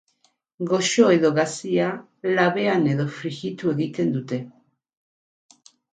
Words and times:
Goxo 0.69 1.09
edo 1.15 1.29
gazia, 1.35 1.89
labean 2.39 2.89
edo 2.95 3.07
frijitu 3.19 3.75
egiten 3.75 4.11
dute. 4.17 4.41